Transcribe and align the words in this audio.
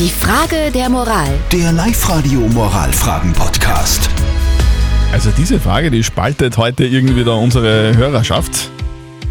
Die 0.00 0.08
Frage 0.08 0.70
der 0.72 0.88
Moral. 0.88 1.28
Der 1.52 1.72
Live-Radio 1.72 2.40
Moralfragen-Podcast. 2.40 4.08
Also 5.12 5.30
diese 5.36 5.60
Frage, 5.60 5.90
die 5.90 6.02
spaltet 6.02 6.56
heute 6.56 6.86
irgendwie 6.86 7.22
da 7.22 7.32
unsere 7.32 7.94
Hörerschaft. 7.94 8.70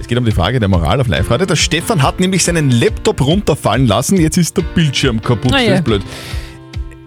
Es 0.00 0.08
geht 0.08 0.18
um 0.18 0.24
die 0.24 0.32
Frage 0.32 0.58
der 0.58 0.68
Moral 0.68 1.00
auf 1.00 1.06
Live-Radio. 1.06 1.46
Der 1.46 1.54
Stefan 1.54 2.02
hat 2.02 2.18
nämlich 2.18 2.42
seinen 2.42 2.72
Laptop 2.72 3.20
runterfallen 3.20 3.86
lassen, 3.86 4.20
jetzt 4.20 4.38
ist 4.38 4.56
der 4.56 4.62
Bildschirm 4.62 5.22
kaputt. 5.22 5.52
Das 5.52 5.62
ja. 5.62 5.74
ist 5.74 5.84
blöd. 5.84 6.02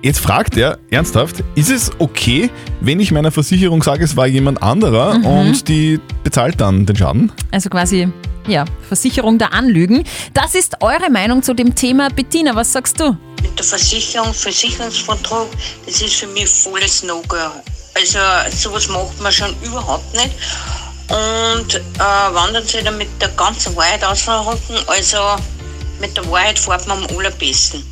Jetzt 0.03 0.21
fragt 0.21 0.55
er 0.55 0.79
ernsthaft, 0.89 1.43
ist 1.55 1.69
es 1.69 1.91
okay, 1.99 2.49
wenn 2.79 3.01
ich 3.01 3.11
meiner 3.11 3.31
Versicherung 3.31 3.83
sage, 3.83 4.05
es 4.05 4.15
war 4.15 4.25
jemand 4.25 4.63
anderer 4.63 5.19
Mhm. 5.19 5.25
und 5.25 5.67
die 5.67 5.99
bezahlt 6.23 6.61
dann 6.61 6.85
den 6.85 6.95
Schaden? 6.95 7.29
Also 7.51 7.69
quasi, 7.69 8.07
ja, 8.47 8.63
Versicherung 8.87 9.37
der 9.37 9.53
Anlügen. 9.53 10.05
Das 10.33 10.55
ist 10.55 10.77
eure 10.81 11.09
Meinung 11.11 11.43
zu 11.43 11.53
dem 11.53 11.75
Thema. 11.75 12.07
Bettina, 12.07 12.55
was 12.55 12.71
sagst 12.71 13.01
du? 13.01 13.17
Mit 13.41 13.57
der 13.57 13.65
Versicherung, 13.65 14.33
Versicherungsvertrag, 14.33 15.47
das 15.85 16.01
ist 16.01 16.15
für 16.15 16.27
mich 16.27 16.49
volles 16.49 17.03
No-Go. 17.03 17.37
Also 17.95 18.19
sowas 18.55 18.87
macht 18.87 19.19
man 19.21 19.31
schon 19.31 19.55
überhaupt 19.61 20.13
nicht. 20.13 20.31
Und 21.09 21.75
äh, 21.75 21.99
wandern 21.99 22.65
sie 22.65 22.83
dann 22.83 22.97
mit 22.97 23.09
der 23.21 23.29
ganzen 23.29 23.75
Wahrheit 23.75 24.03
ausverhalten, 24.03 24.77
also 24.87 25.17
mit 25.99 26.15
der 26.15 26.29
Wahrheit 26.29 26.59
fährt 26.59 26.87
man 26.87 27.03
am 27.03 27.17
allerbesten. 27.17 27.83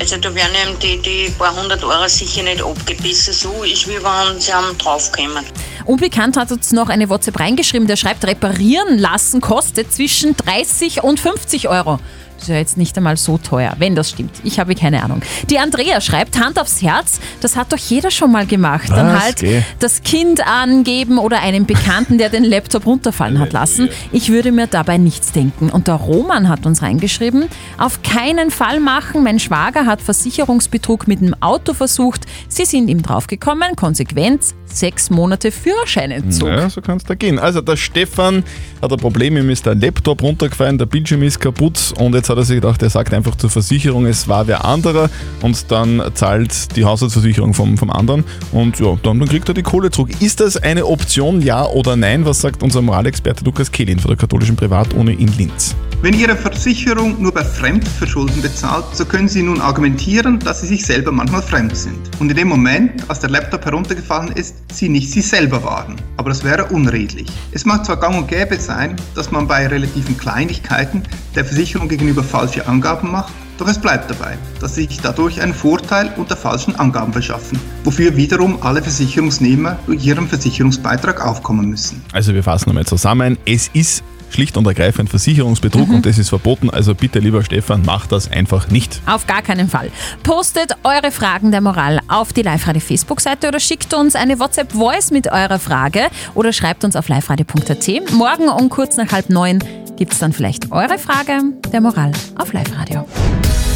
Also 0.00 0.16
da 0.16 0.34
werden 0.34 0.52
eben 0.66 0.78
die, 0.78 0.96
die 1.02 1.30
paar 1.32 1.54
hundert 1.54 1.84
Euro 1.84 2.08
sicher 2.08 2.42
nicht 2.42 2.62
abgebissen. 2.62 3.34
So 3.34 3.62
ist 3.64 3.86
wie 3.86 4.02
wenn 4.02 4.40
sie 4.40 4.50
am 4.50 4.76
draufkommen. 4.78 5.44
Unbekannt 5.84 6.38
hat 6.38 6.50
uns 6.52 6.72
noch 6.72 6.88
eine 6.88 7.10
WhatsApp 7.10 7.38
reingeschrieben, 7.38 7.86
der 7.86 7.96
schreibt, 7.96 8.24
reparieren 8.24 8.98
lassen 8.98 9.42
kostet 9.42 9.92
zwischen 9.92 10.36
30 10.36 11.02
und 11.02 11.20
50 11.20 11.68
Euro. 11.68 11.98
Das 12.40 12.48
ist 12.48 12.52
ja 12.54 12.58
jetzt 12.58 12.78
nicht 12.78 12.96
einmal 12.96 13.18
so 13.18 13.36
teuer, 13.36 13.74
wenn 13.76 13.94
das 13.94 14.08
stimmt. 14.08 14.30
Ich 14.44 14.58
habe 14.58 14.74
keine 14.74 15.02
Ahnung. 15.02 15.20
Die 15.50 15.58
Andrea 15.58 16.00
schreibt, 16.00 16.40
Hand 16.40 16.58
aufs 16.58 16.80
Herz, 16.80 17.20
das 17.42 17.54
hat 17.54 17.70
doch 17.70 17.76
jeder 17.76 18.10
schon 18.10 18.32
mal 18.32 18.46
gemacht. 18.46 18.88
Dann 18.88 19.12
Was? 19.12 19.22
halt 19.22 19.36
Geh. 19.40 19.60
das 19.78 20.02
Kind 20.02 20.46
angeben 20.46 21.18
oder 21.18 21.40
einen 21.42 21.66
Bekannten, 21.66 22.16
der 22.16 22.30
den 22.30 22.44
Laptop 22.44 22.86
runterfallen 22.86 23.38
hat 23.38 23.52
lassen. 23.52 23.90
Ich 24.10 24.30
würde 24.30 24.52
mir 24.52 24.68
dabei 24.68 24.96
nichts 24.96 25.32
denken. 25.32 25.68
Und 25.68 25.86
der 25.86 25.96
Roman 25.96 26.48
hat 26.48 26.64
uns 26.64 26.80
reingeschrieben, 26.80 27.44
auf 27.76 28.02
keinen 28.02 28.50
Fall 28.50 28.80
machen. 28.80 29.22
Mein 29.22 29.38
Schwager 29.38 29.84
hat 29.84 30.00
Versicherungsbetrug 30.00 31.06
mit 31.06 31.20
dem 31.20 31.34
Auto 31.42 31.74
versucht. 31.74 32.24
Sie 32.48 32.64
sind 32.64 32.88
ihm 32.88 33.02
draufgekommen. 33.02 33.76
Konsequenz, 33.76 34.54
sechs 34.72 35.10
Monate 35.10 35.50
Führerscheinentzug. 35.50 36.48
Ja, 36.48 36.70
so 36.70 36.80
kann 36.80 36.98
es 36.98 37.04
da 37.04 37.14
gehen. 37.14 37.38
Also 37.38 37.60
der 37.60 37.76
Stefan 37.76 38.44
hat 38.80 38.92
ein 38.92 38.98
Problem, 38.98 39.36
ihm 39.36 39.50
ist 39.50 39.66
der 39.66 39.74
Laptop 39.74 40.22
runtergefallen, 40.22 40.78
der 40.78 40.86
Bildschirm 40.86 41.22
ist 41.22 41.40
kaputt 41.40 41.92
und 41.98 42.14
jetzt 42.14 42.30
hat 42.30 42.36
er 42.36 42.44
sich 42.44 42.56
gedacht, 42.56 42.82
er 42.82 42.90
sagt 42.90 43.12
einfach 43.12 43.36
zur 43.36 43.50
Versicherung, 43.50 44.06
es 44.06 44.28
war 44.28 44.46
wer 44.46 44.64
anderer 44.64 45.10
und 45.42 45.70
dann 45.70 46.02
zahlt 46.14 46.76
die 46.76 46.84
Haushaltsversicherung 46.84 47.54
vom, 47.54 47.76
vom 47.76 47.90
anderen 47.90 48.24
und 48.52 48.78
ja, 48.80 48.96
dann, 49.02 49.18
dann 49.18 49.28
kriegt 49.28 49.48
er 49.48 49.54
die 49.54 49.62
Kohle 49.62 49.90
zurück. 49.90 50.10
Ist 50.20 50.40
das 50.40 50.56
eine 50.56 50.86
Option, 50.86 51.42
ja 51.42 51.66
oder 51.66 51.96
nein? 51.96 52.24
Was 52.24 52.40
sagt 52.40 52.62
unser 52.62 52.82
Moralexperte 52.82 53.44
Lukas 53.44 53.70
Kehlin 53.70 53.98
von 53.98 54.10
der 54.10 54.18
katholischen 54.18 54.56
Privatuni 54.56 55.12
in 55.12 55.28
Linz? 55.36 55.74
Wenn 56.02 56.14
Ihre 56.14 56.34
Versicherung 56.34 57.20
nur 57.20 57.30
bei 57.30 57.44
Fremdverschulden 57.44 58.40
bezahlt, 58.40 58.86
so 58.94 59.04
können 59.04 59.28
Sie 59.28 59.42
nun 59.42 59.60
argumentieren, 59.60 60.38
dass 60.38 60.62
Sie 60.62 60.66
sich 60.66 60.86
selber 60.86 61.12
manchmal 61.12 61.42
fremd 61.42 61.76
sind. 61.76 61.98
Und 62.18 62.30
in 62.30 62.36
dem 62.38 62.48
Moment, 62.48 63.04
als 63.08 63.20
der 63.20 63.28
Laptop 63.28 63.66
heruntergefallen 63.66 64.32
ist, 64.32 64.56
Sie 64.72 64.88
nicht 64.88 65.10
Sie 65.10 65.20
selber 65.20 65.62
waren. 65.62 65.96
Aber 66.16 66.30
das 66.30 66.42
wäre 66.42 66.64
unredlich. 66.64 67.28
Es 67.52 67.66
mag 67.66 67.84
zwar 67.84 67.98
gang 67.98 68.16
und 68.16 68.28
gäbe 68.28 68.58
sein, 68.58 68.96
dass 69.14 69.30
man 69.30 69.46
bei 69.46 69.66
relativen 69.66 70.16
Kleinigkeiten 70.16 71.02
der 71.34 71.44
Versicherung 71.44 71.86
gegenüber 71.86 72.24
falsche 72.24 72.66
Angaben 72.66 73.10
macht, 73.12 73.34
doch 73.58 73.68
es 73.68 73.78
bleibt 73.78 74.10
dabei, 74.10 74.38
dass 74.58 74.76
Sie 74.76 74.86
sich 74.86 75.02
dadurch 75.02 75.42
einen 75.42 75.52
Vorteil 75.52 76.10
unter 76.16 76.34
falschen 76.34 76.76
Angaben 76.76 77.12
verschaffen, 77.12 77.60
wofür 77.84 78.16
wiederum 78.16 78.62
alle 78.62 78.80
Versicherungsnehmer 78.80 79.78
durch 79.84 80.02
ihren 80.06 80.26
Versicherungsbeitrag 80.26 81.22
aufkommen 81.22 81.68
müssen. 81.68 82.02
Also 82.14 82.32
wir 82.32 82.42
fassen 82.42 82.70
nochmal 82.70 82.86
zusammen. 82.86 83.36
Es 83.44 83.68
ist 83.74 84.02
schlicht 84.34 84.56
und 84.56 84.66
ergreifend 84.66 85.10
Versicherungsbetrug 85.10 85.90
und 85.90 86.06
das 86.06 86.18
ist 86.18 86.28
verboten. 86.28 86.70
Also 86.70 86.94
bitte, 86.94 87.18
lieber 87.18 87.44
Stefan, 87.44 87.82
mach 87.84 88.06
das 88.06 88.30
einfach 88.30 88.68
nicht. 88.68 89.00
Auf 89.06 89.26
gar 89.26 89.42
keinen 89.42 89.68
Fall. 89.68 89.90
Postet 90.22 90.72
eure 90.84 91.10
Fragen 91.10 91.50
der 91.50 91.60
Moral 91.60 92.00
auf 92.08 92.32
die 92.32 92.42
Live-Radio 92.42 92.80
Facebook-Seite 92.80 93.48
oder 93.48 93.60
schickt 93.60 93.94
uns 93.94 94.14
eine 94.14 94.38
WhatsApp-Voice 94.38 95.10
mit 95.10 95.30
eurer 95.30 95.58
Frage 95.58 96.02
oder 96.34 96.52
schreibt 96.52 96.84
uns 96.84 96.96
auf 96.96 97.08
liveradio.at. 97.08 98.12
Morgen 98.12 98.48
um 98.48 98.68
kurz 98.68 98.96
nach 98.96 99.12
halb 99.12 99.30
neun 99.30 99.58
gibt 99.96 100.14
es 100.14 100.18
dann 100.18 100.32
vielleicht 100.32 100.72
eure 100.72 100.98
Frage 100.98 101.42
der 101.72 101.80
Moral 101.82 102.12
auf 102.38 102.52
Live-Radio. 102.54 103.06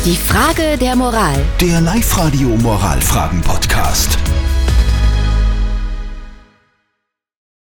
Die 0.07 0.17
Frage 0.17 0.79
der 0.79 0.97
Moral. 0.97 1.35
Der 1.61 1.81
Live-Radio 1.81 2.49
Moralfragen-Podcast. 2.49 4.19